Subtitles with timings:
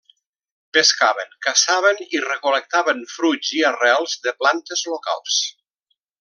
[0.77, 5.41] Pescaven, caçaven i recol·lectaven fruits i arrels de plantes locals.